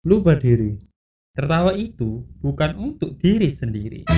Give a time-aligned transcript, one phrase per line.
[0.00, 0.80] Lupa diri.
[1.36, 4.08] Tertawa itu bukan untuk diri sendiri.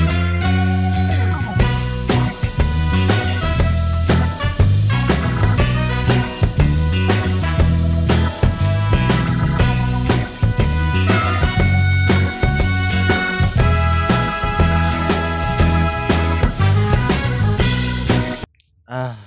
[18.87, 19.19] ah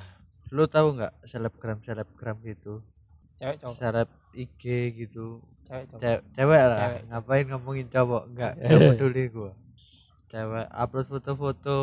[0.55, 2.79] lu tahu nggak selebgram selebgram gitu
[3.45, 3.75] cewek cowok.
[3.77, 4.63] Seleb IG
[5.05, 5.27] gitu.
[5.69, 6.01] Cewek cowok.
[6.01, 6.79] Cewek, cewek lah.
[6.81, 7.01] Cewek.
[7.13, 8.23] ngapain ngomongin cowok?
[8.33, 8.65] Nggak Eh.
[8.65, 9.51] nggak peduli gua.
[10.25, 11.79] Cewek upload foto-foto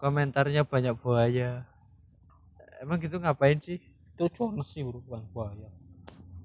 [0.00, 1.68] komentarnya banyak buaya.
[2.80, 3.80] Emang gitu ngapain sih?
[4.16, 5.68] Itu Jonas sih bukan buaya.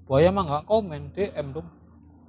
[0.04, 1.68] Buaya mah nggak komen DM dong.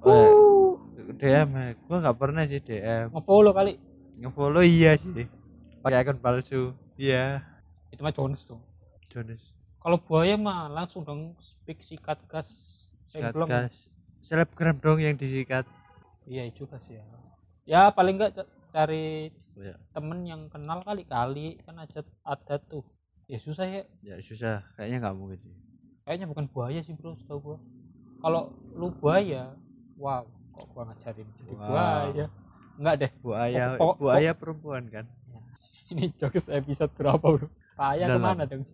[0.04, 0.80] Oh,
[1.16, 1.64] DM ya.
[1.84, 3.76] gua nggak pernah sih DM ngefollow kali.
[4.20, 5.28] Ngefollow iya sih.
[5.84, 6.72] Pakai akun palsu.
[6.96, 7.44] Iya.
[7.92, 8.60] Itu mah Jonas tuh.
[9.12, 9.53] Jonas
[9.84, 13.46] kalau buaya mah langsung dong speak sikat gas Sikat Cengklong.
[13.46, 13.92] gas.
[14.18, 15.68] Selebgram dong yang disikat.
[16.24, 17.04] Iya juga sih ya.
[17.64, 21.60] Ya paling nggak ca- cari ya, temen yang kenal kali kali.
[21.60, 22.80] Kan aja ada tuh.
[23.24, 23.84] Ya susah ya.
[24.00, 24.64] Ya susah.
[24.74, 25.54] Kayaknya nggak mungkin sih.
[26.02, 27.58] Kayaknya bukan buaya sih bro setahu gua.
[28.18, 29.52] Kalau lu buaya
[29.94, 31.60] wow kok gua ngajarin jadi Wow.
[31.62, 32.26] buaya?
[32.74, 33.10] Enggak deh.
[33.20, 35.04] Buaya Pokok- buaya perempuan kan?
[35.84, 37.52] Ini jokes episode berapa bro?
[37.76, 38.64] Buaya ke mana dong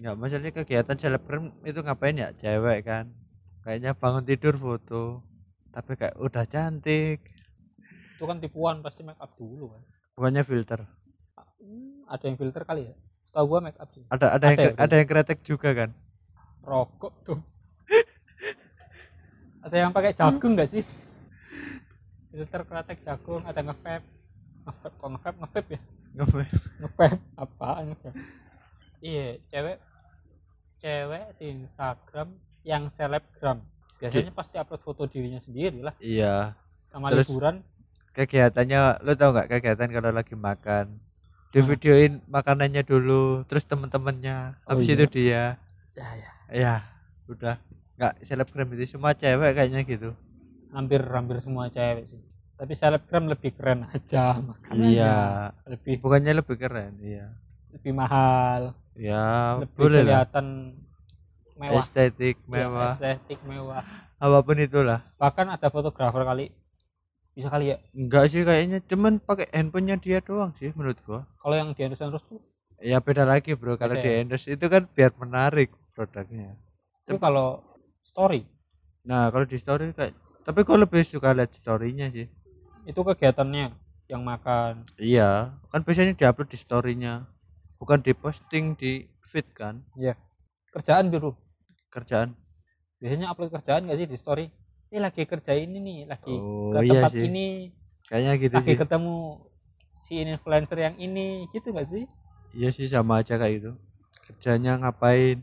[0.00, 2.32] nggak masalahnya kegiatan selebgram itu ngapain ya?
[2.32, 3.12] Cewek kan.
[3.60, 5.20] Kayaknya bangun tidur foto
[5.70, 7.22] tapi kayak udah cantik.
[8.16, 9.82] Itu kan tipuan pasti make up dulu kan.
[10.16, 10.80] Bukannya filter.
[11.60, 12.94] Hmm, ada yang filter kali ya?
[13.28, 14.02] Setahu gua make up sih.
[14.10, 15.90] Ada ada, yang Ada ya, ada yang kretek juga kan?
[16.64, 17.40] Rokok tuh.
[19.64, 20.84] Ada yang pakai jagung nggak sih?
[22.32, 24.08] Filter kretek jagung ada ngevape.
[24.64, 25.36] Ngevape kok ngevape?
[25.36, 25.80] Ngevape ya?
[26.16, 26.48] Ngapain?
[26.80, 28.20] ngevape apaan ngevape?
[29.00, 29.76] Iya cewek
[30.80, 32.28] cewek di Instagram
[32.64, 33.60] yang selebgram.
[34.00, 36.56] Biasanya pasti upload foto dirinya sendiri lah iya.
[36.88, 37.60] Sama Terus- liburan.
[38.10, 40.98] kegiatannya lo tau nggak kegiatan kalau lagi makan?
[41.50, 44.58] Di videoin makanannya dulu terus temen-temennya.
[44.66, 44.94] Oh, habis iya.
[44.98, 45.44] itu dia.
[45.94, 46.30] Ya ya.
[46.50, 46.74] Ya
[47.30, 47.58] udah.
[48.00, 50.10] Nggak selebgram itu semua cewek kayaknya gitu.
[50.74, 52.22] Hampir hampir semua cewek sih.
[52.58, 54.90] Tapi selebgram lebih keren aja makanannya.
[54.90, 55.16] Iya.
[55.70, 57.30] Lebih bukannya lebih keren iya.
[57.70, 60.04] Lebih mahal ya lebih boleh lah.
[60.04, 60.46] kelihatan
[61.56, 61.80] mewah.
[61.84, 62.92] Estetik Ya, mewah.
[62.92, 63.82] estetik mewah.
[64.20, 65.00] Apa pun itulah.
[65.16, 66.46] Bahkan ada fotografer kali.
[67.32, 67.76] Bisa kali ya?
[67.96, 68.84] Enggak sih kayaknya.
[68.84, 71.24] Cuman pakai handphonenya dia doang sih menurut gua.
[71.40, 72.40] Kalau yang di endorse endorse tuh?
[72.80, 73.76] Ya beda lagi bro.
[73.80, 74.20] Kalau di ya?
[74.24, 76.56] endorse itu kan biar menarik produknya.
[77.08, 77.64] Itu kalau
[78.04, 78.44] story?
[79.08, 80.12] Nah kalau di story kayak
[80.44, 82.28] tapi gua lebih suka lihat storynya sih.
[82.84, 83.72] Itu kegiatannya
[84.10, 84.84] yang makan.
[85.00, 87.24] Iya kan biasanya diupload di storynya
[87.80, 89.80] bukan diposting di feed kan?
[90.70, 91.32] Kerjaan biru
[91.90, 92.36] kerjaan.
[93.00, 94.46] Biasanya upload kerjaan gak sih di story?
[94.92, 97.24] Ini lagi kerja ini nih lagi oh ke iya tempat sih.
[97.26, 97.48] ini.
[98.06, 98.78] Kayaknya gitu lagi sih.
[98.78, 99.16] ketemu
[99.96, 102.04] si influencer yang ini gitu gak sih?
[102.54, 103.72] Iya sih sama aja kayak itu
[104.28, 105.40] kerjanya ngapain?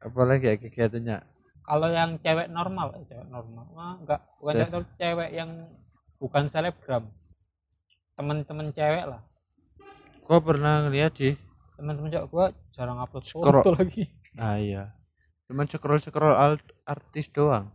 [0.00, 1.18] Apalagi kayak kegiatannya.
[1.66, 3.66] Kalau yang cewek normal eh, cewek normal.
[3.74, 4.86] Ah, enggak bukan Cewek.
[5.02, 5.50] cewek, yang
[6.22, 7.04] bukan selebgram.
[8.14, 9.20] Temen-temen cewek lah.
[10.22, 11.34] Gua pernah ngeliat sih
[11.76, 13.60] temen-temen cewek gua jarang upload Scroll.
[13.60, 14.08] foto lagi.
[14.36, 14.96] Ah iya.
[15.46, 17.70] Cuman scroll scroll alt artis doang.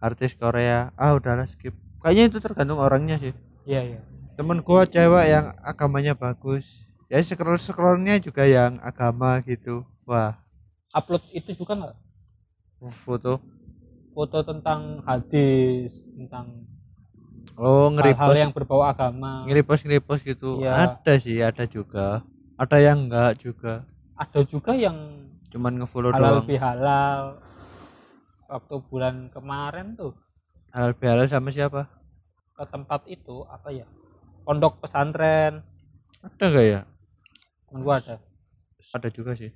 [0.00, 0.90] Artis Korea.
[0.96, 1.72] Ah udahlah skip.
[2.00, 3.32] Kayaknya itu tergantung orangnya sih.
[3.68, 4.00] Iya iya.
[4.36, 6.64] Temen gua cewek yang agamanya bagus.
[7.06, 9.84] Ya scroll scrollnya juga yang agama gitu.
[10.08, 10.40] Wah.
[10.90, 11.96] Upload itu juga nggak?
[13.04, 13.40] Foto.
[14.16, 16.64] Foto tentang hadis tentang
[17.56, 18.36] oh hal-hal nge-repost.
[18.40, 19.44] yang berbau agama.
[19.44, 20.64] Nge-repost nge-repost gitu.
[20.64, 20.96] Iya.
[20.96, 22.24] ada sih ada juga
[22.56, 23.84] ada yang enggak juga?
[24.16, 24.96] Ada juga yang
[25.52, 26.46] cuman ngefollow halal doang.
[26.48, 27.20] bihalal.
[28.48, 30.16] Waktu bulan kemarin tuh.
[30.72, 31.84] Halal bihalal sama siapa?
[32.56, 33.84] Ke tempat itu apa ya?
[34.48, 35.60] Pondok pesantren.
[36.24, 36.80] Ada enggak ya?
[37.68, 38.16] Temen gua ada.
[38.96, 39.52] Ada juga sih.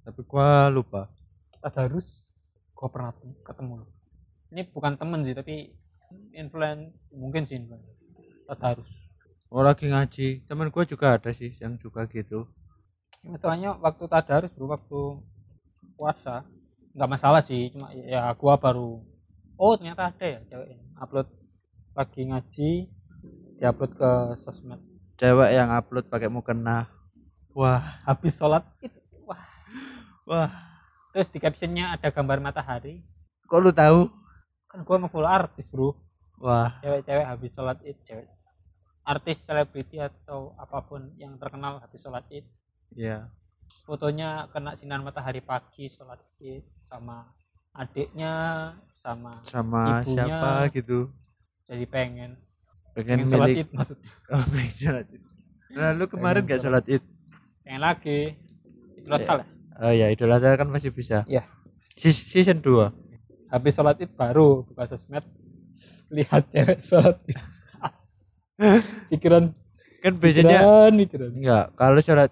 [0.00, 1.12] Tapi gua lupa.
[1.60, 2.24] Tadarus
[2.72, 3.84] gua pernah tem- ketemu.
[4.48, 5.76] Ini bukan temen sih tapi
[6.32, 7.84] influen mungkin sih influen.
[8.48, 9.09] Tadarus
[9.50, 10.46] oh lagi ngaji.
[10.46, 12.46] Temen gua juga ada sih yang juga gitu.
[13.26, 15.20] Masalahnya waktu tadarus bro waktu
[15.98, 16.46] puasa.
[16.94, 19.02] Nggak masalah sih cuma ya gua baru
[19.60, 21.28] oh ternyata ada ya cewek yang upload
[21.92, 22.70] lagi ngaji
[23.60, 24.10] diupload ke
[24.40, 24.80] sosmed.
[25.20, 26.88] Cewek yang upload pakai mukena.
[27.52, 28.94] Wah habis sholat id.
[29.28, 29.44] Wah.
[30.24, 30.50] Wah.
[31.12, 33.04] Terus di captionnya ada gambar matahari.
[33.50, 34.08] Kok lu tahu?
[34.70, 35.92] Kan gua ngefollow artis bro.
[36.40, 36.80] Wah.
[36.80, 38.39] Cewek-cewek habis sholat id cewek
[39.10, 42.46] artis selebriti atau apa pun yang terkenal habis sholat id.
[42.94, 43.26] Ya
[43.82, 47.26] fotonya kena sinar matahari pagi sholat id sama
[47.72, 48.34] adiknya
[48.92, 50.14] sama sama Ibunya.
[50.26, 51.10] siapa gitu.
[51.66, 52.30] Jadi pengen.
[52.94, 54.06] Pengen pengen sholat id maksudnya.
[54.32, 55.22] Oh pengen sholat id.
[55.70, 57.02] Nah lu kemarin Pengen gak sholat id?
[57.62, 58.20] Pengen lagi.
[58.94, 59.26] Itu Iya.
[59.34, 59.46] lah.
[59.80, 61.22] Oh ya idul adha kan masih bisa.
[61.26, 61.42] Iya.
[61.94, 62.90] Sis- season 2
[63.50, 65.26] habis sholat id baru buka sosmed
[66.08, 67.38] lihat cewek sholat id
[69.08, 69.44] pikiran.
[70.00, 71.30] Kan biasanya pikiran pikiran.
[71.36, 72.30] Enggak kalau sholat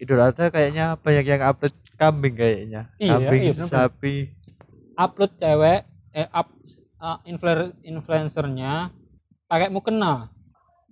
[0.00, 2.92] idul adha kayaknya banyak yang upload kambing kayaknya.
[3.00, 3.68] Iya, kambing iya, bener.
[3.68, 4.16] sapi.
[4.96, 5.80] Upload cewek
[6.16, 6.48] eh up
[7.00, 8.92] uh, influencer influencernya
[9.48, 10.32] pakai mukena.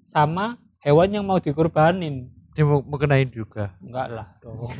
[0.05, 3.75] Sama hewan yang mau dikorbanin dia mau, kenain juga.
[3.83, 4.71] Enggak lah dong.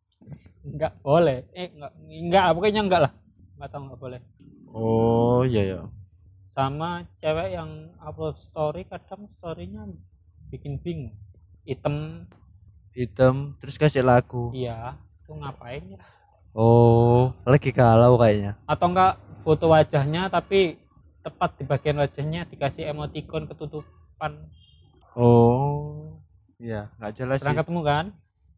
[0.72, 1.44] Enggak boleh.
[1.52, 3.12] Eh enggak enggak pokoknya enggak lah.
[3.56, 4.20] Enggak tahu enggak boleh.
[4.70, 5.80] Oh iya ya
[6.50, 9.86] sama cewek yang upload story kadang storynya
[10.50, 11.14] bikin bingung.
[11.62, 12.26] Item
[12.90, 14.50] hitam terus kasih lagu.
[14.50, 16.02] Iya itu ngapain ya?
[16.50, 18.58] Oh lagi galau kayaknya.
[18.66, 19.14] Atau enggak
[19.46, 20.82] foto wajahnya tapi
[21.22, 24.50] tepat di bagian wajahnya dikasih emoticon ketutupan.
[25.14, 26.18] Oh
[26.58, 27.60] iya nggak jelas pernah sih.
[27.62, 28.04] ketemu kan?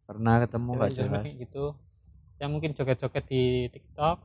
[0.08, 1.22] Pernah ketemu nggak jelas.
[1.28, 1.64] kayak gitu.
[2.40, 4.16] Yang mungkin joget-joget di TikTok.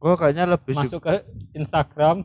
[0.00, 2.24] Gua kayaknya lebih masuk ke Instagram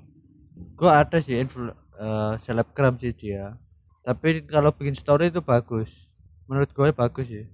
[0.78, 1.70] gua ada sih influ
[2.02, 3.56] eh, selebgram sih dia.
[4.02, 6.10] Tapi kalau bikin story itu bagus.
[6.50, 7.46] Menurut gue bagus sih.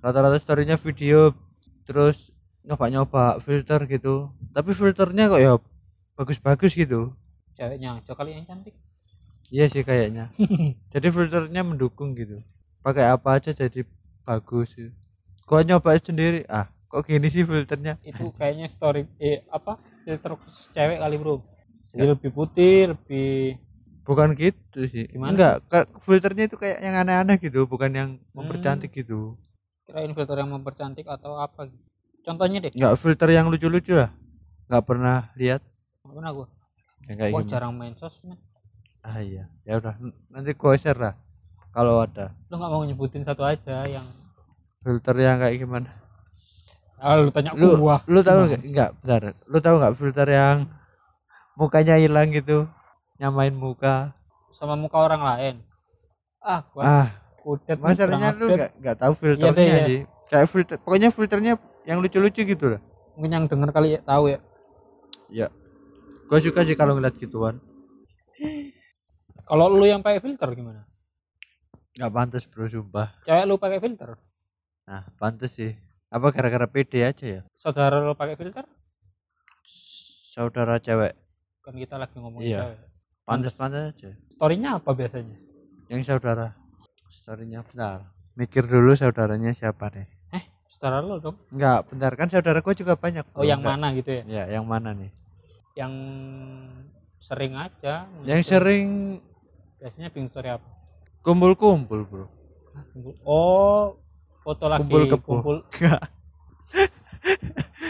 [0.00, 1.36] Rata-rata storynya video
[1.84, 2.32] terus
[2.64, 4.32] nyoba-nyoba filter gitu.
[4.56, 5.52] Tapi filternya kok ya
[6.16, 7.12] bagus-bagus gitu.
[7.52, 8.72] Ceweknya kali yang cantik.
[9.52, 10.32] Iya sih kayaknya.
[10.92, 12.40] Jadi filternya mendukung gitu.
[12.80, 13.84] Pakai apa aja jadi
[14.24, 14.88] bagus gitu.
[15.44, 16.48] gua nyoba sendiri?
[16.48, 18.00] Ah kok gini sih filternya?
[18.00, 19.76] Itu kayaknya story eh apa
[20.08, 21.44] filter khusus cewek kali bro
[21.90, 23.58] jadi lebih putih lebih
[24.06, 25.06] bukan gitu sih.
[25.10, 25.54] Gimana enggak
[26.02, 29.34] filternya itu kayak yang aneh-aneh gitu bukan yang mempercantik gitu.
[29.86, 31.82] Kirain filter yang mempercantik atau apa gitu.
[32.26, 32.72] contohnya deh.
[32.74, 34.10] Enggak filter yang lucu-lucu lah.
[34.70, 35.62] Nggak pernah lihat.
[36.06, 36.46] Nggak pernah gua.
[37.10, 38.38] Yang kayak gimana jarang main sosmed
[39.00, 39.48] ah iya.
[39.64, 39.94] Ya udah
[40.28, 41.14] nanti gua share lah
[41.72, 42.30] kalau ada.
[42.50, 44.06] Lu nggak mau nyebutin satu aja yang
[44.84, 45.90] filter yang kayak gimana?
[47.00, 48.04] Ah, lu tanya lu gua.
[48.04, 48.62] lu tahu Gimana nggak?
[48.62, 48.70] sih?
[48.70, 49.22] enggak bentar.
[49.48, 50.56] Lu tahu nggak filter yang
[51.60, 52.64] mukanya hilang gitu
[53.20, 54.16] nyamain muka.
[54.48, 55.54] Sama muka orang lain.
[56.40, 57.08] Ah gua ah
[57.44, 59.84] udah masalahnya lu nggak nggak tahu filternya deh, iya.
[59.84, 60.00] sih.
[60.32, 61.52] Kayak filter pokoknya filternya
[61.84, 62.80] yang lucu-lucu gitu lah.
[63.12, 64.38] Mungkin yang denger kali ya tahu ya.
[65.28, 65.46] Ya
[66.24, 67.60] gua suka sih kalau ngeliat gituan.
[69.44, 70.88] Kalau lu yang pakai filter gimana?
[71.92, 73.12] Nggak pantas bro sumpah.
[73.28, 74.16] Cewek lu pakai filter?
[74.88, 75.76] Nah pantas sih.
[76.10, 77.40] Apa gara-gara pede aja ya?
[77.52, 78.64] Saudara lu pakai filter?
[80.30, 81.14] Saudara cewek
[81.60, 82.60] kan kita lagi ngomongin Iya.
[82.64, 82.78] cewek
[83.28, 84.10] pantas-pantas aja.
[84.32, 85.36] Storynya apa biasanya?
[85.86, 86.56] Yang saudara.
[87.12, 91.36] Storynya benar mikir dulu saudaranya siapa nih eh saudara lu dong.
[91.52, 92.12] Enggak bentar.
[92.16, 93.26] Kan saudaraku juga banyak.
[93.36, 93.76] Oh yang Enggak.
[93.76, 94.22] mana gitu ya?
[94.24, 95.10] Ya yang mana nih?
[95.76, 95.92] Yang
[97.20, 98.08] sering aja.
[98.24, 98.86] Yang sering
[99.80, 100.68] biasanya bikin story apa
[101.20, 102.26] kumpul-kumpul bro.
[102.96, 103.12] Kumpul.
[103.28, 104.00] oh
[104.40, 104.88] foto lagi.
[104.88, 105.56] Kumpul kumpul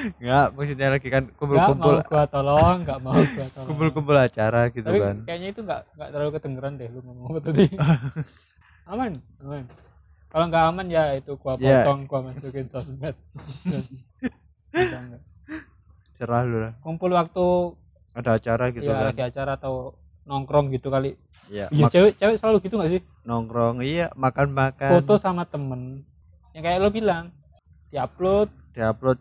[0.00, 1.94] enggak enggak maksudnya lagi kan kumpul-kumpul.
[1.94, 3.68] Mau gua tolong nggak mau gua tolong.
[3.68, 5.16] Kumpul-kumpul acara gitu tapi kan.
[5.24, 7.64] kayaknya itu nggak nggak terlalu kedengeran deh lu ngomong apa tadi.
[8.90, 9.64] Aman aman.
[10.26, 11.82] Kalau nggak aman ya itu gua Ya.
[11.82, 13.14] potong gua masukin sosmed.
[14.70, 15.22] Enggak, enggak.
[16.12, 16.72] cerah lu lah.
[16.80, 17.44] Kumpul waktu
[18.10, 19.06] ada acara gitu ya kan.
[19.08, 21.14] lagi acara atau nongkrong gitu kali.
[21.48, 23.02] Ya iya mak- cewek cewek selalu gitu gak sih?
[23.22, 24.90] Nongkrong iya makan-makan.
[24.92, 26.02] Foto sama temen.
[26.50, 27.24] Yang kayak lo bilang
[27.88, 29.18] diupload diupload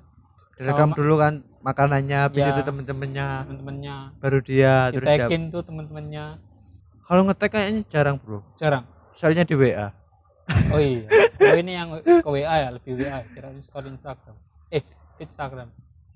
[0.60, 2.52] direkam dulu kan makanannya habis Ya.
[2.52, 3.48] itu temen-temennya.
[3.48, 3.96] Temen-temennya.
[4.20, 6.26] Baru dia di terus tuh temen-temennya.
[7.08, 8.44] Kalau ngetek kayaknya jarang bro.
[8.60, 8.84] Jarang.
[9.16, 9.96] Soalnya di WA
[10.74, 11.06] oh iya.
[11.40, 12.70] Oh ini yang ke WA ya?
[12.74, 14.36] Lebih WA kira story Instagram.
[14.68, 14.84] Eh
[15.16, 15.70] feed Instagram.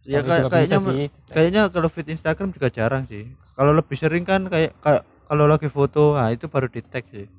[0.04, 1.08] Ya kayak kayaknya sih.
[1.32, 3.30] kayaknya kalau feed Instagram juga jarang sih.
[3.54, 7.30] Kalau lebih sering kan kayak ka- kalau lagi foto nah itu baru di tag sih.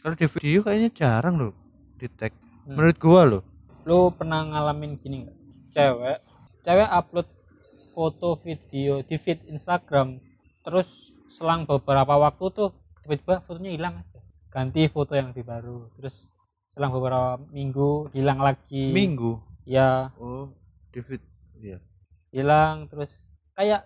[0.00, 1.54] Kalau di video kayaknya jarang loh
[1.94, 2.34] di tag.
[2.64, 2.76] Hmm.
[2.76, 3.42] menurut gua loh.
[3.88, 5.36] Lu pernah ngalamin gini nggak
[5.72, 6.18] cewek
[6.64, 7.28] cewek upload
[7.92, 10.22] foto video di feed Instagram
[10.62, 12.70] terus selang beberapa waktu tuh
[13.04, 14.20] tiba-tiba fotonya hilang aja.
[14.48, 16.28] Ganti foto yang lebih baru terus
[16.68, 18.92] selang beberapa minggu hilang lagi.
[18.92, 19.40] Minggu?
[19.64, 20.12] Ya.
[20.20, 20.52] Oh
[20.92, 21.22] di feed
[21.60, 21.78] iya.
[22.32, 23.24] Hilang terus
[23.56, 23.84] kayak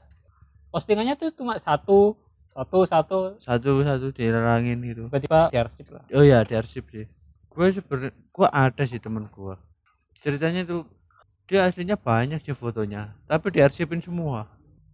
[0.71, 3.19] postingannya tuh cuma satu satu satu.
[3.41, 5.03] Satu satu dilarangin gitu.
[5.09, 6.05] Tiba-tiba diarsip lah.
[6.13, 7.09] Oh ya di arsip sih.
[7.49, 9.57] Gue sebenarnya gue ada sih temen gue.
[10.21, 10.85] Ceritanya tuh
[11.51, 14.49] dia aslinya banyak sih fotonya tapi diarsipin semua.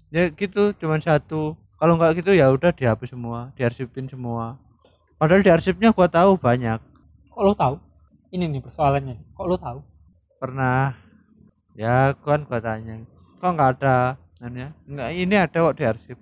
[0.08, 1.54] Ya gitu cuman satu.
[1.78, 4.58] Kalau nggak gitu ya udah dihapus semua diarsipin semua.
[5.18, 6.80] Padahal diarsipnya gue tahu banyak.
[7.30, 7.74] Kok lo tahu?
[8.34, 9.16] Ini nih persoalannya.
[9.34, 9.78] Kok lo tahu?
[10.42, 10.94] Pernah.
[11.78, 13.02] Ya kan gue tanya.
[13.38, 14.18] Kok nggak ada?
[14.42, 16.18] Nanya nggak ini ada kok diarsip.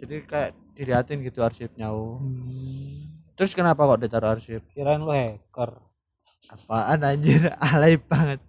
[0.00, 2.20] Jadi kayak diliatin gitu arsipnya oh.
[2.20, 3.16] Hmm.
[3.36, 4.64] terus kenapa kok ditaruh arsip?
[4.72, 5.80] Kirain lu hacker.
[6.52, 7.52] Apaan anjir?
[7.72, 8.40] Alay banget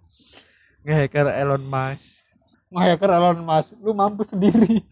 [0.84, 2.22] nge-hacker Elon Musk.
[2.70, 3.70] Nge-hacker Elon Musk.
[3.80, 4.82] Lu mampu sendiri.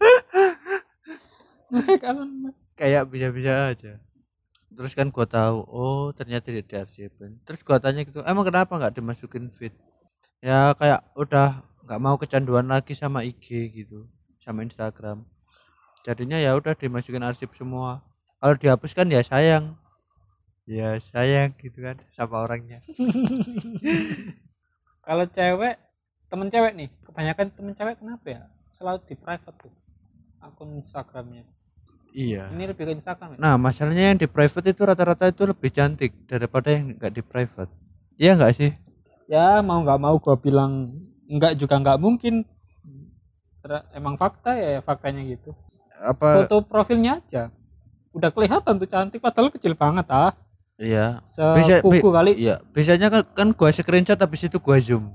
[1.71, 2.67] Nge-hack Elon Musk.
[2.75, 3.93] Kayak bisa-bisa aja.
[4.77, 8.93] Terus kan gua tahu oh ternyata dia diarsipin terus gua tanya gitu emang kenapa nggak
[8.93, 9.73] dimasukin feed?
[10.37, 14.05] Ya kayak udah nggak mau kecanduan lagi sama IG gitu
[14.37, 15.25] sama Instagram.
[16.05, 18.05] Jadinya ya udah dimasukin arsip semua.
[18.37, 19.73] Kalau dihapuskan ya sayang.
[20.69, 22.75] Ya sayang gitu kan sama orangnya
[25.07, 25.79] kalau cewek
[26.27, 28.41] temen cewek nih kebanyakan temen cewek kenapa ya?
[28.75, 29.73] Selalu di private tuh
[30.43, 31.47] akun Instagramnya.
[32.11, 32.51] Iya.
[32.51, 33.37] Ini lebih ke Instagram ya?
[33.39, 37.71] nah masalahnya yang di private itu rata-rata itu lebih cantik daripada yang nggak di private.
[38.19, 38.71] Iya nggak sih?
[39.31, 40.91] Ya mau nggak mau gua bilang
[41.31, 42.43] nggak juga nggak mungkin.
[43.95, 45.55] Emang fakta ya faktanya gitu.
[45.99, 47.47] Apa foto profilnya aja.
[48.11, 50.35] Udah kelihatan tuh cantik padahal kecil banget ah
[50.77, 55.09] iya Bisa- sepupu kali Iya, biasanya kan kan gua screenshot habis itu gua zoom.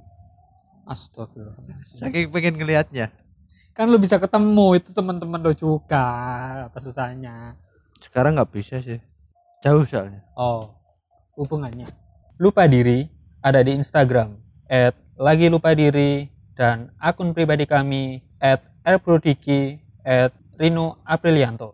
[0.84, 3.06] Astagfirullahaladzim Saking pengen ngelihatnya.
[3.72, 6.04] kan lu bisa ketemu itu teman-teman lo juga
[6.66, 7.56] apa susahnya
[7.98, 9.00] Sekarang nggak bisa sih.
[9.60, 10.20] Jauh soalnya.
[10.34, 10.74] oh
[11.32, 11.86] hubungannya
[12.36, 13.06] lupa diri
[13.40, 14.34] ada di Instagram
[14.66, 21.72] at lagi lupa diri dan akun pribadi kami at rprodiki at Rino Aprilianto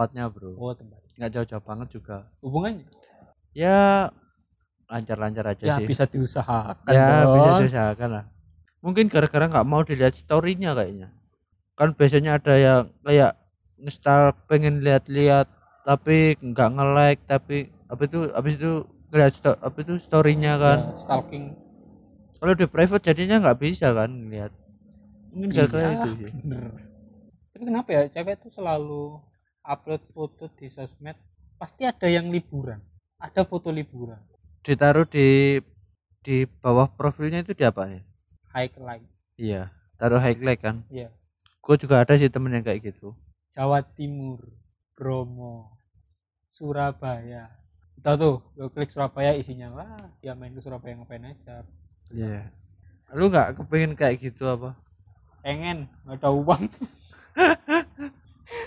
[0.00, 0.56] Tempatnya, Bro.
[0.56, 2.16] oh tempat Nggak jauh-jauh banget juga.
[2.40, 2.88] hubungannya
[3.52, 4.08] Ya
[4.88, 5.84] lancar-lancar aja ya sih.
[5.84, 7.36] bisa diusahakan ya, dong.
[7.36, 8.24] bisa diusahakan lah.
[8.80, 11.12] Mungkin gara-gara nggak mau dilihat story-nya kayaknya.
[11.76, 13.36] Kan biasanya ada yang kayak
[13.76, 15.44] ngestal pengen lihat-lihat
[15.84, 18.72] tapi nggak nge-like tapi apa itu habis itu
[19.12, 20.78] ngeliat sto, apa itu story-nya kan.
[20.80, 21.44] Ya, stalking
[22.40, 24.48] Kalau di private jadinya nggak bisa kan ngeliat.
[25.28, 26.30] Mungkin gara-gara Iya, itu sih.
[26.40, 26.64] bener.
[27.52, 29.20] Tapi kenapa ya cewek tuh selalu
[29.64, 31.16] upload foto di sosmed
[31.60, 32.80] pasti ada yang liburan,
[33.20, 34.20] ada foto liburan,
[34.60, 35.60] Ditaruh di
[36.20, 38.00] di bawah profilnya itu di apa ya?
[38.52, 39.06] highlight,
[39.40, 40.76] Iya, taruh highlight kan.
[40.90, 41.08] Iya.
[41.62, 43.14] Gue juga ada sih temen yang kayak gitu.
[43.54, 44.42] Jawa Timur,
[44.98, 45.80] Bromo,
[46.50, 47.48] Surabaya.
[48.00, 51.64] Tahu tuh, lo klik Surabaya isinya wah dia main ke Surabaya ngapain aja.
[52.10, 52.48] Iya.
[53.12, 54.74] Lu nggak kepengen kayak gitu apa?
[55.40, 56.62] Pengen nggak ada uang,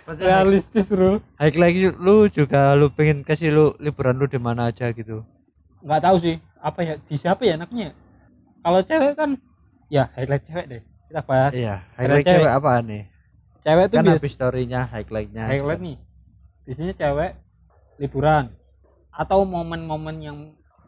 [0.09, 1.19] realistis bro.
[1.35, 5.23] highlight itu lu juga lu pengen kasih lu liburan lu di mana aja gitu.
[5.79, 7.95] Nggak tahu sih apa ya di siapa ya anaknya.
[8.59, 9.35] Kalau cewek kan,
[9.87, 10.81] ya highlight cewek deh.
[11.07, 11.51] Kita bahas.
[11.53, 12.35] Iya, highlight cewek.
[12.39, 13.03] cewek apaan nih?
[13.59, 15.43] Cewek tuh Kan bias- habis story-nya highlight-nya.
[15.47, 15.97] highlight nih
[16.63, 17.31] biasanya cewek
[17.97, 18.51] liburan
[19.09, 20.37] atau momen-momen yang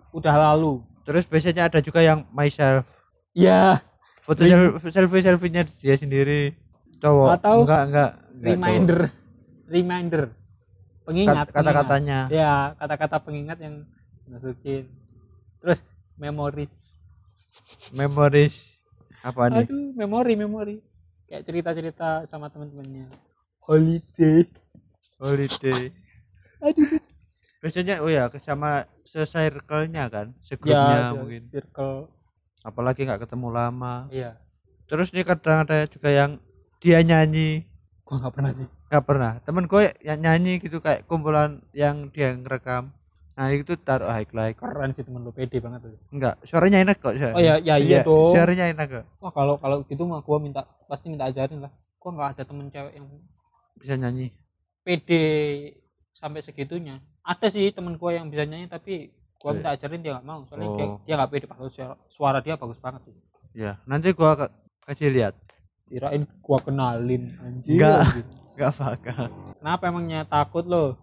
[0.09, 2.87] udah lalu Terus biasanya ada juga yang myself.
[3.31, 3.77] ya
[4.19, 6.57] Foto Ring- selfie selfie-nya dia sendiri.
[6.97, 7.29] Cowok.
[7.37, 8.99] Atau enggak, enggak reminder.
[9.65, 10.23] Reminder.
[11.05, 12.19] Pengingat Kat- kata-katanya.
[12.25, 12.41] pengingat.
[12.41, 13.75] ya kata-kata pengingat yang
[14.25, 14.89] masukin
[15.59, 16.97] terus memories.
[17.93, 18.73] Memories.
[19.21, 19.65] Apa nih?
[19.65, 20.77] aduh memori memori.
[21.25, 23.09] Kayak cerita-cerita sama teman-temannya
[23.61, 24.45] holiday.
[25.17, 25.89] Holiday.
[26.61, 27.01] aduh.
[27.61, 31.41] Biasanya oh ya sama se-circle-nya kan, ya segrupnya se- mungkin.
[31.49, 31.97] circle.
[32.61, 34.05] Apalagi nggak ketemu lama.
[34.09, 34.37] iya.
[34.85, 36.37] Terus nih kadang ada juga yang
[36.77, 37.65] dia nyanyi
[38.05, 38.67] gua nggak pernah sih.
[38.87, 39.31] Nggak pernah.
[39.41, 42.93] Temen gue yang nyanyi gitu kayak kumpulan yang dia ngerekam.
[43.35, 45.99] Nah itu taruh highlight keren sih temen lu pede banget tuh.
[46.13, 48.31] Enggak suaranya enak kok oh ya ya iya dong.
[48.31, 49.05] suaranya enak kok.
[49.19, 51.71] Wah kalau kalau gitu mah gua minta pasti minta ajarin lah.
[51.99, 53.05] Gua nggak ada temen cewek yang
[53.75, 54.31] bisa nyanyi.
[54.85, 55.23] pede
[56.15, 57.01] sampai segitunya.
[57.25, 60.47] Ada sih temen gua yang bisa nyanyi tapi gua Oh, minta ajarin dia nggak mau.
[60.47, 60.97] Soalnya dia Oh.
[61.03, 63.15] dia nggak pede pakai suara, suara dia bagus banget sih.
[63.55, 64.35] ya nanti gua
[64.83, 65.35] kasih lihat
[65.85, 67.77] Kirain gua kenalin anjir.
[67.77, 67.99] Nggak.
[68.03, 68.25] anjir.
[68.55, 69.23] nggak bakal
[69.55, 70.95] Kenapa emangnya takut lo?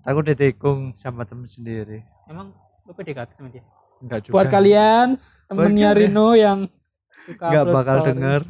[0.00, 3.60] takut ditikung sama temen sendiri Emang lo PDKT sama dia?
[3.98, 5.08] enggak juga Buat kalian
[5.44, 6.08] temennya kalian.
[6.08, 6.58] Rino yang
[7.20, 8.08] suka nggak upload bakal story.
[8.08, 8.40] denger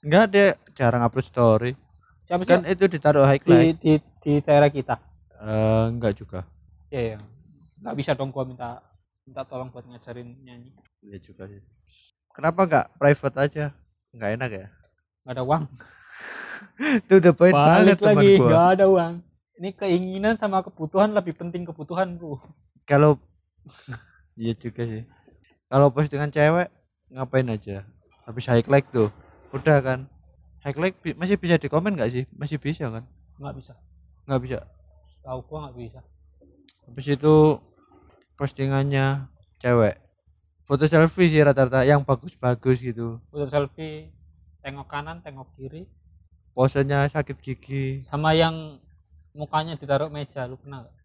[0.00, 1.72] enggak dia jarang upload story
[2.22, 4.94] Siapa kan itu ditaruh di, highlight di di daerah kita?
[5.40, 6.40] Eh, enggak juga
[6.86, 7.18] Ya ya.
[7.78, 8.82] Nggak bisa dong gua minta
[9.22, 10.74] minta tolong buat ngajarin nyanyi.
[11.00, 11.62] iya juga sih
[12.30, 13.64] kenapa enggak private aja
[14.10, 14.66] enggak enak ya
[15.22, 15.62] Nggak ada uang.
[17.06, 18.48] itu the point banget balik lagi gua.
[18.48, 19.12] nggak ada uang.
[19.62, 22.40] Ini keinginan sama kebutuhan lebih penting kebutuhan bro
[22.82, 23.14] kalau
[24.40, 25.06] iya juga sih.
[25.70, 26.68] kalau postingan cewek
[27.12, 27.86] ngapain aja?
[28.26, 29.08] Habis highlight tuh.
[29.54, 30.00] Udah kan?
[30.62, 32.24] Highlight bi- masih bisa di komen nggak sih?
[32.34, 33.04] Masih bisa kan?
[33.38, 33.72] Nggak bisa.
[34.26, 34.58] Nggak bisa?
[35.22, 36.00] Tahu gua nggak bisa.
[36.90, 37.34] Habis itu
[38.34, 39.30] postingannya
[39.62, 39.96] cewek.
[40.66, 43.18] Foto selfie sih rata-rata yang bagus-bagus gitu.
[43.30, 44.10] Foto selfie
[44.62, 45.84] tengok kanan tengok kiri.
[46.54, 47.98] Posenya sakit gigi.
[48.00, 48.78] Sama yang
[49.34, 50.96] mukanya ditaruh meja lu pernah nggak?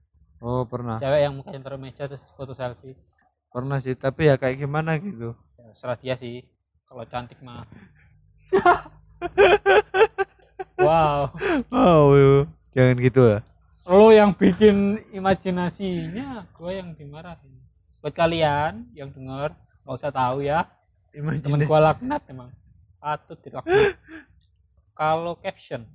[0.43, 1.01] oh pernah.
[1.01, 2.93] Cewek yang mukanya taruh meja terus foto selfie.
[3.49, 5.33] Pernah sih tapi ya kayak gimana gitu.
[5.57, 6.45] Ya, serah dia sih
[6.85, 7.65] kalau cantik mah.
[10.77, 11.33] Wow.
[11.73, 12.45] Oh yo.
[12.69, 13.41] jangan gitu lah.
[13.89, 17.49] Lo yang bikin imajinasinya gue yang dimarahin.
[17.97, 20.69] Buat kalian yang denger nggak usah tahu ya.
[21.09, 22.53] Temen imagine gue laknat emang
[23.07, 23.95] patut dilaknat
[24.99, 25.87] kalau caption.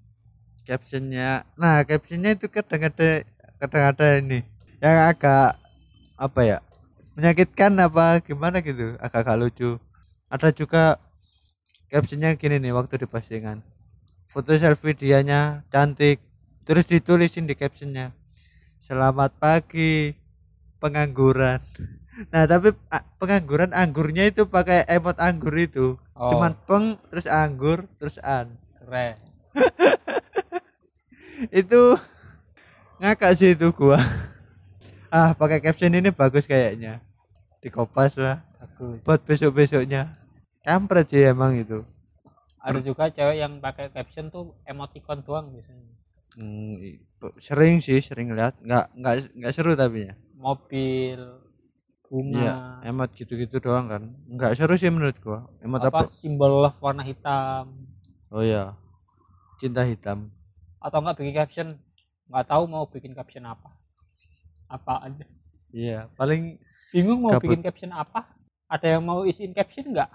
[0.65, 1.45] Captionnya.
[1.61, 3.21] Nah captionnya itu kadang ada
[3.61, 4.41] kadang ada ini
[4.81, 5.61] yang agak
[6.17, 6.59] apa ya
[7.13, 8.97] menyakitkan apa gimana gitu.
[8.97, 9.71] Agak agak lucu.
[10.33, 10.97] Ada juga
[11.93, 13.61] captionnya gini nih waktu di postingan.
[14.25, 16.25] Foto selfie dianya cantik.
[16.65, 18.17] Terus ditulisin di captionnya.
[18.81, 20.17] Selamat pagi
[20.81, 21.61] pengangguran
[22.29, 22.77] nah tapi
[23.17, 25.97] pengangguran anggurnya itu pakai emot anggur itu.
[26.13, 28.53] Oh, cuman peng terus anggur terus an.
[28.77, 29.17] Keren
[31.63, 31.83] itu
[33.01, 34.01] ngakak sih itu gua.
[35.13, 37.01] Ah pakai caption ini bagus kayaknya.
[37.61, 38.45] Di kopas lah.
[38.61, 39.01] Bagus.
[39.05, 40.23] Buat besok besoknya
[40.63, 41.83] kampret sih emang itu.
[42.63, 45.93] Ada juga cewek yang pakai caption tuh emoticon doang biasanya.
[46.39, 46.79] Hmm,
[47.43, 48.55] sering sih sering lihat.
[48.63, 50.15] Nggak nggak nggak seru tapi ya.
[50.39, 51.19] Mobil
[52.13, 52.45] bunga.
[52.45, 52.57] Iya
[52.93, 54.13] emot gitu gitu doang kan.
[54.29, 55.49] Nggak seru sih menurut gua.
[55.65, 57.73] Emot apa apa, simbol love warna hitam.
[58.29, 58.77] Oh ya
[59.57, 60.29] cinta hitam.
[60.77, 61.69] Atau enggak bikin caption
[62.29, 63.73] nggak tahu mau bikin caption apa.
[64.69, 65.25] Apaan
[65.73, 66.61] iya paling
[66.93, 67.49] bingung mau Gabut.
[67.49, 68.29] bikin caption apa?
[68.69, 70.13] Ada yang mau isiin caption nggak?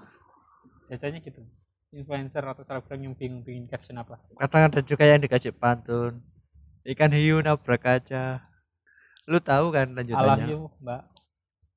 [0.85, 1.41] Biasanya gitu.
[1.89, 4.21] Influencer atau selebgram yang bingung bikin caption apa.
[4.37, 6.21] Kadang ada juga yang dikasih pantun.
[6.85, 8.47] Ikan hiu nabrak kaca
[9.27, 11.03] lu tahu kan I love lanjutannya you mbak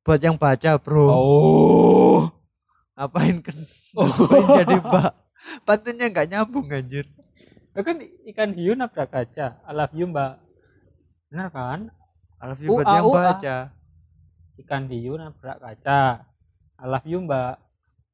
[0.00, 1.06] buat yang baca bro.
[1.12, 2.20] Oh.
[2.96, 3.56] Ngapain kan?
[3.96, 5.12] Ngapain jadi mbak?
[5.64, 7.06] Pantunnya nggak nyambung anjir.
[7.72, 9.60] Itu kan ikan hiu nabrak kaca.
[9.64, 10.40] I love you mbak.
[11.32, 11.80] Benar kan?
[12.40, 13.56] I love you buat Ua, yang baca.
[14.60, 16.24] Ikan hiu nabrak kaca.
[16.80, 17.56] I love you mbak.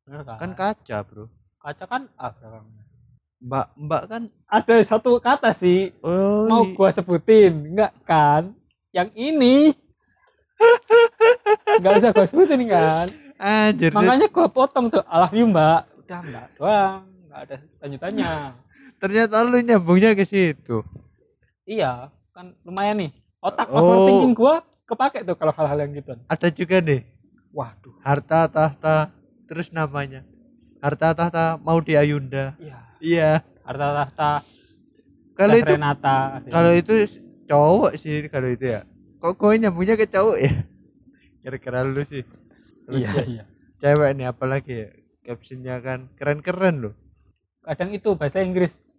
[0.07, 0.39] Benar kan?
[0.39, 1.25] Kan kaca bro.
[1.63, 2.83] Kaca kan A belakangnya.
[3.37, 5.91] mbak mbak kan ada satu kata sih.
[6.03, 8.55] Oh mau gua sebutin enggak kan?
[8.95, 9.57] Yang ini
[11.81, 13.07] nggak usah gua sebutin kan?
[13.37, 15.85] Anjir makanya gua potong tuh I love you mbak.
[16.05, 16.47] Udah mbak.
[16.57, 17.01] Doang.
[17.29, 18.31] Nggak ada lanjutannya.
[18.97, 20.81] Ternyata lu nyambungnya ke situ.
[21.69, 23.11] Iya kan lumayan nih.
[23.41, 23.81] Otak Oh.
[23.81, 26.13] overthinking gua kepake tuh kalau hal-hal yang gitu.
[26.27, 27.05] Ada juga nih
[27.53, 27.95] waduh.
[28.01, 28.97] Harta tahta
[29.45, 30.25] terus namanya.
[30.81, 32.57] Harta tahta mau di Ayunda.
[32.57, 32.79] Iya.
[33.01, 33.31] Iya.
[33.65, 34.31] Harta tahta.
[35.37, 36.95] Kalau itu Renata kalau itu
[37.45, 38.81] cowok sih kalau itu ya.
[39.21, 40.53] Kok gue nyambungnya ke cowok ya
[41.47, 42.27] kira-kira lu sih.
[42.91, 43.45] Lu iya ce- iya.
[43.79, 44.89] cewek nih apalagi ya
[45.23, 46.95] captionnya kan keren-keren loh
[47.63, 48.95] kadang itu bahasa Inggris.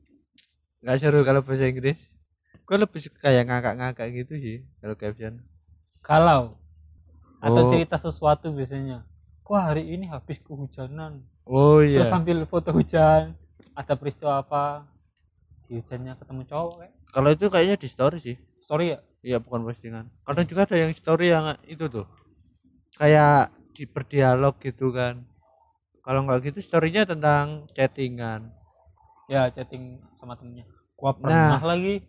[0.79, 1.99] Nggak seru kalau bahasa Inggris.
[2.63, 5.39] Gue lebih suka kayak ngakak-ngakak gitu sih kalau caption.
[5.99, 6.55] Galau
[7.39, 7.69] atau Oh.
[7.71, 9.07] cerita sesuatu biasanya.
[9.43, 11.23] Kok hari ini habis kehujanan.
[11.43, 12.03] Oh iya.
[12.03, 13.39] Terus sambil foto hujan
[13.71, 14.83] ada peristiwa apa
[15.63, 16.93] di hujannya ketemu cowok kayak.
[17.07, 18.35] Kalau itu kayaknya di story sih.
[18.59, 18.99] Story ya?
[19.23, 20.11] Iya bukan postingan.
[20.27, 22.03] Kadang juga ada yang story yang itu tuh
[22.97, 25.21] kayak di berdialog gitu kan.
[26.01, 28.49] Kalau nggak gitu storynya tentang chattingan.
[29.29, 30.65] Ya chatting sama temennya.
[30.97, 32.03] Gua pernah lagi.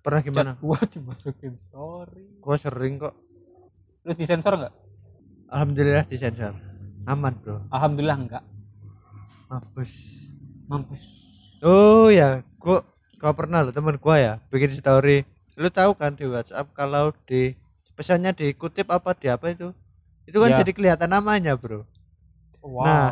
[0.00, 2.40] pernah chat gimana gua dimasukin story.
[2.40, 3.12] Gua sering kok.
[4.08, 4.74] Lu disensor nggak?
[5.52, 6.56] Alhamdulillah disensor.
[7.04, 7.68] Aman bro.
[7.68, 8.44] Alhamdulillah enggak
[9.50, 9.92] mampus.
[10.70, 11.02] Mampus.
[11.60, 12.46] Oh ya.
[12.56, 12.80] Gua
[13.18, 15.26] gua pernah loh teman gua ya bikin story.
[15.58, 17.52] Lu tahu kan di WhatsApp kalau di
[17.98, 19.74] pesannya dikutip apa di apa itu
[20.24, 20.58] itu kan Ya.
[20.60, 21.84] jadi kelihatan namanya bro.
[22.60, 22.84] Wow.
[22.84, 23.10] Nah.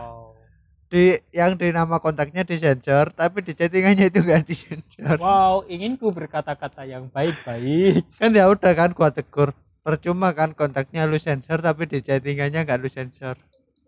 [0.88, 6.88] di yang di nama kontaknya disensor tapi di chattingannya itu nggak disensor wow inginku berkata-kata
[6.88, 8.09] yang baik-baik.
[8.21, 9.53] Kan ya udah kan gua tegur.
[9.85, 13.37] Percuma kan kontaknya lu sensor tapi di chattingannya nggak lu sensor.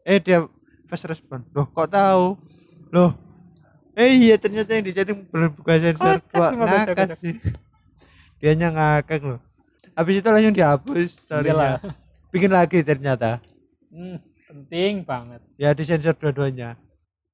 [0.04, 0.44] Eh dia
[0.88, 2.37] fast respon loh kok tahu?
[2.92, 3.16] Loh.
[3.96, 6.20] Eh iya ternyata yang di chatting belum buka sensor.
[6.20, 7.33] Kocak gua ngakak sih.
[8.40, 9.40] Dianya ngakak loh.
[9.96, 11.80] Habis itu langsung dihapus storynya
[12.30, 13.42] bikin lagi ternyata.
[13.90, 15.42] Hmm, penting banget.
[15.58, 16.78] Ya disensor dua-duanya.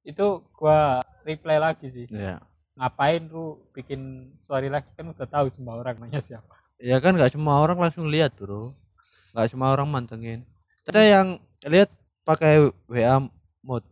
[0.01, 2.05] Itu gua reply lagi sih.
[2.09, 2.41] Ya
[2.77, 4.87] ngapain lu bikin story lagi?
[4.93, 6.53] Kan udah tahu semua orang nanya siapa.
[6.77, 8.69] Ya kan nggak semua orang langsung lihat bro.
[9.33, 10.45] Nggak semua orang mantengin.
[10.85, 11.27] Ada yang
[11.65, 11.89] lihat
[12.21, 13.17] pakai WA
[13.65, 13.83] mode.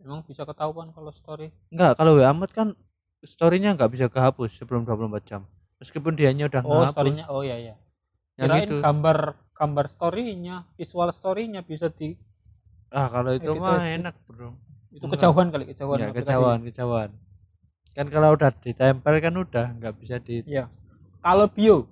[0.00, 1.52] Emang bisa ketahuan kalau story?
[1.68, 2.72] Enggak, kalau WA mode kan
[3.22, 5.42] storynya nggak bisa kehapus sebelum 24 jam.
[5.78, 6.94] Meskipun dianya udah oh ngehapus.
[6.96, 7.74] storynya oh iya iya
[8.38, 9.18] kirain itu gambar
[9.58, 12.14] gambar storynya visual storynya bisa di
[12.94, 14.54] ah kalau itu gitu, mah enak bro.
[14.88, 15.20] Itu Enggak.
[15.20, 17.10] kejauhan kali kejauhan ya kejauhan kejauhan.
[17.92, 20.70] Kan kalau udah ditempel kan udah nggak bisa di iya.
[21.20, 21.90] Kalau bio?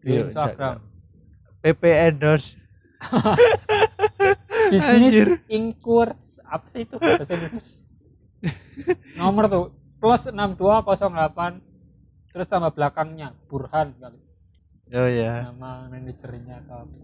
[0.00, 0.80] bio Instagram.
[1.60, 2.54] PP endorse.
[4.72, 6.96] Bisnis incurs apa sih itu
[9.18, 14.18] nomor tuh plus 6208 terus tambah belakangnya Burhan kali
[14.88, 16.96] oh ya nama manajernya atau apa.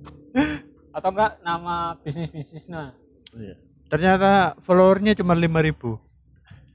[0.96, 2.94] atau enggak nama bisnis bisnisnya
[3.32, 3.56] Iya.
[3.88, 5.98] ternyata followernya cuma 5000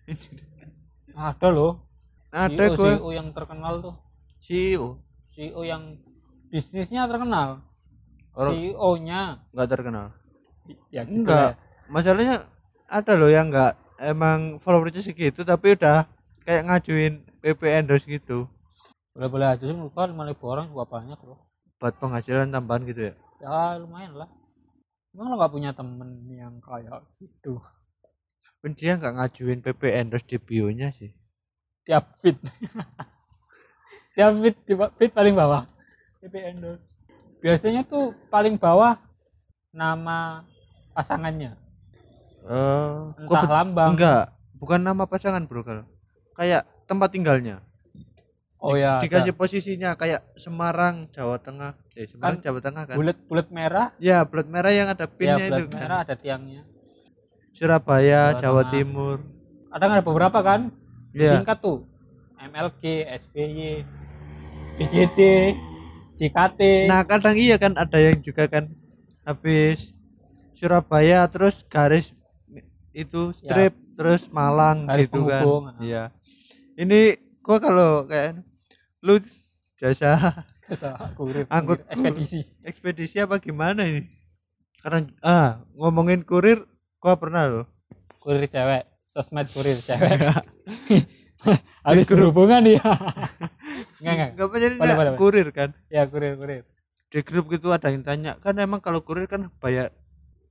[1.18, 1.82] ada loh.
[2.28, 3.96] Ada CEO, gue CEO yang terkenal tuh.
[4.40, 4.88] CEO
[5.28, 5.98] CEO yang
[6.48, 7.64] bisnisnya terkenal?
[8.34, 10.08] Orang- CEO nya nggak terkenal.
[10.92, 11.36] Ya gitu enggak.
[11.36, 11.54] lah.
[11.88, 12.44] masalahnya
[12.86, 16.04] ada loh yang nggak emang followernya segitu tapi udah
[16.42, 18.46] kayak ngajuin PP endorse gitu
[19.18, 21.42] boleh boleh aja sih gua lima ribu orang juga banyak loh.
[21.82, 23.14] Buat penghasilan tambahan gitu ya?
[23.42, 24.30] Ya lumayan lah.
[25.10, 27.58] Emang lo nggak punya temen yang kayak gitu?
[28.62, 31.10] Pun dia nggak ngajuin PP endorse di bio-nya sih.
[31.82, 32.38] Tiap fit.
[34.16, 35.66] Tiap fit di fit paling bawah.
[36.22, 36.94] PP endorse
[37.42, 38.98] biasanya tuh paling bawah
[39.74, 40.46] nama
[40.94, 41.58] pasangannya.
[42.46, 43.90] Eh entah kok lambang.
[43.98, 45.86] Enggak bukan nama pasangan bro kalau
[46.34, 47.62] kayak tempat tinggalnya
[48.58, 51.78] oh ya dikasih posisinya kayak Semarang Jawa Tengah.
[51.94, 52.96] Eh Semarang Kan Jawa Tengah kan?
[52.98, 53.88] bulat bulat merah?
[54.02, 55.80] Ya plat merah yang ada ya pinnya itu bulat kan.
[55.82, 56.62] merah ada tiangnya.
[57.54, 58.74] Surabaya Jawa Jawa Tengah.
[58.74, 59.18] Timur.
[59.74, 60.72] Ada ada beberapa kan?
[61.18, 61.34] Ya.
[61.34, 61.82] singkat tuh
[62.38, 63.82] MLG SBY
[64.78, 65.20] BGD
[66.14, 68.70] JKT nah kadang iya kan ada yang juga kan
[69.26, 69.98] habis
[70.54, 72.14] Surabaya terus garis
[72.94, 74.90] itu strip terus Malang Ya.
[74.94, 75.42] Garis gitu kan.
[75.42, 75.78] penghubung, ah.
[75.82, 76.04] iya.
[76.78, 77.18] Ini
[77.48, 78.44] gua kalau kayak
[79.00, 79.16] lu
[79.80, 80.44] jasa
[81.16, 82.44] kurir Angkut- ekspedisi.
[82.62, 84.04] Ekspedisi apa gimana ini?
[84.84, 86.68] Karena ah ngomongin kurir
[87.00, 87.66] gua pernah loh.
[88.20, 90.20] Kurir cewek sosmed kurir cewek.
[91.88, 92.82] Harus berhubungan ya
[94.02, 94.30] enggak enggak.
[94.36, 95.14] Nggak apa jadi Boleh, boleh, boleh.
[95.16, 95.70] kurir kan?
[95.88, 96.64] Ya kurir kurir.
[97.08, 99.94] Di grup gitu ada yang tanya kan emang kalau kurir kan bayar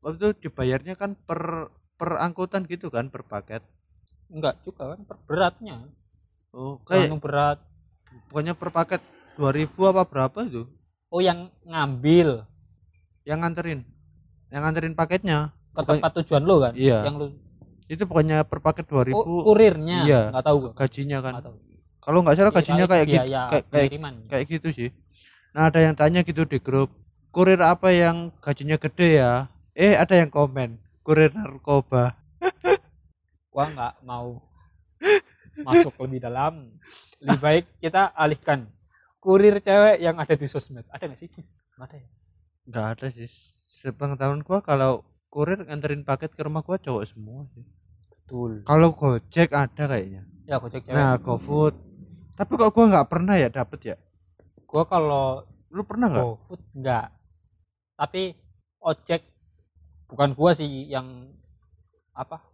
[0.00, 3.60] waktu itu dibayarnya kan per per angkutan gitu kan per paket?
[4.32, 5.84] Enggak juga kan per beratnya
[6.56, 7.58] oh kayak tergantung berat.
[8.32, 9.00] Pokoknya per paket
[9.36, 10.64] 2000 apa berapa itu?
[11.12, 12.48] Oh yang ngambil.
[13.28, 13.80] Yang nganterin.
[14.48, 15.38] Yang nganterin paketnya.
[15.76, 16.72] Ke Pokoknya- tempat tujuan lo kan?
[16.72, 17.04] Iya.
[17.04, 17.26] yang lu
[17.86, 20.02] itu pokoknya per paket 2000 oh, kurirnya?
[20.02, 20.22] Iya.
[20.34, 21.32] nggak tahu gajinya kan.
[22.02, 23.90] Kalau nggak salah Iya, gajinya kayak gitu kayak, kayak
[24.26, 24.90] kayak gitu sih.
[25.54, 26.90] Nah ada yang tanya gitu di grup
[27.30, 29.46] kurir apa yang gajinya gede ya?
[29.76, 32.16] Eh ada yang komen kurir narkoba.
[33.52, 34.45] Gua nggak mau
[35.64, 36.74] masuk lebih dalam.
[37.22, 38.68] Lebih baik kita alihkan.
[39.22, 40.84] Kurir cewek yang ada di sosmed.
[40.92, 41.28] Ada nggak sih?
[41.76, 42.08] Nggak ada ya?
[42.66, 43.28] Nggak ada sih.
[43.80, 47.64] Sepengetahuan gua kalau kurir nganterin paket ke rumah gua cowok semua sih.
[48.10, 48.62] Betul.
[48.66, 50.22] Kalau gojek ada kayaknya.
[50.44, 50.96] Ya gojek cewek.
[50.96, 51.74] Nah gofood.
[52.36, 53.96] Tapi kok gua nggak pernah ya dapet ya?
[54.68, 56.24] Gua kalau lu pernah nggak?
[56.24, 57.16] GoFood enggak
[57.96, 58.36] tapi
[58.84, 59.24] ojek
[60.06, 61.32] bukan gua sih yang
[62.12, 62.44] apa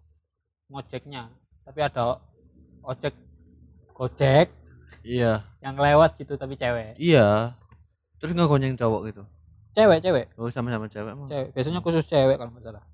[0.70, 1.28] ngojeknya.
[1.66, 2.18] Tapi ada
[2.82, 3.14] ojek
[3.94, 4.50] gojek.
[5.02, 5.46] Iya.
[5.62, 6.98] Yang lewat gitu tapi cewek.
[6.98, 7.54] Iya.
[8.18, 9.22] Terus nggak gonyeng cowok gitu?
[9.72, 10.26] Cewek cewek.
[10.38, 11.26] Oh sama-sama cewek mah.
[11.30, 11.48] Cewek.
[11.54, 12.84] Biasanya khusus cewek kalau nggak salah.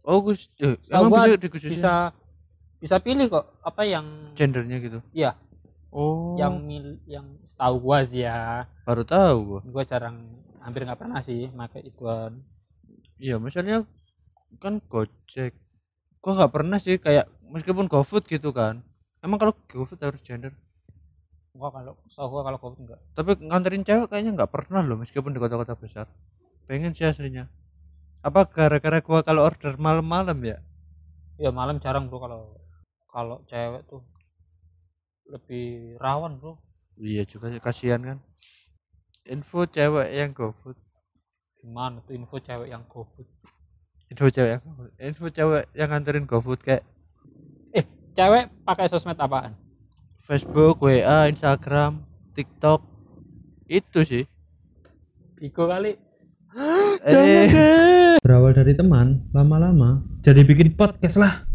[0.00, 1.70] Oh gus eh, emang bisa dikhususin?
[1.76, 1.94] bisa
[2.80, 4.98] bisa pilih kok apa yang gendernya gitu?
[5.12, 5.36] Iya.
[5.92, 6.38] oh.
[6.40, 8.64] Yang mil yang setahu gua sih ya.
[8.88, 9.60] Baru tahu gua.
[9.68, 12.40] Gua jarang hampir nggak pernah sih pakai ituan.
[13.20, 13.84] Iya misalnya
[14.58, 15.52] kan gojek.
[16.20, 18.80] Gua nggak pernah sih kayak meskipun gofood gitu kan
[19.24, 20.52] emang kalau gofood harus gender?
[21.50, 23.00] Gua kalau setahu gua kalau GoFood enggak.
[23.12, 26.06] Tapi nganterin cewek kayaknya nggak pernah loh meskipun di kota-kota besar.
[26.70, 27.50] Pengen sih aslinya.
[28.22, 30.58] Apa gara-gara gua kalau order malam-malam ya?
[31.40, 32.40] Ya malam jarang bro kalau
[33.10, 34.02] kalau cewek tuh.
[35.26, 36.58] Lebih rawan bro.
[37.00, 38.18] Iya juga sih kasihan kan.
[39.26, 40.78] Info cewek yang gofood.
[41.60, 43.28] Gimana tuh info cewek yang GoFood?
[44.08, 44.62] Info cewek yang
[44.96, 46.88] info cewek yang nganterin gofood kayak
[48.14, 49.54] cewek pakai sosmed apaan?
[50.20, 52.06] Facebook WA Instagram
[52.38, 52.82] TikTok.
[53.66, 54.24] Itu sih.
[55.40, 55.92] Iko kali.
[57.00, 61.48] Eh, Berawal dari teman, lama-lama jadi bikin podcast lah.